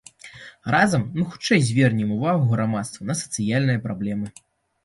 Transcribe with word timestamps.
Разам 0.75 1.03
мы 1.17 1.25
хутчэй 1.33 1.59
звернем 1.67 2.15
ўвагу 2.17 2.49
грамадства 2.55 3.01
на 3.11 3.17
сацыяльныя 3.23 3.79
праблемы. 3.85 4.27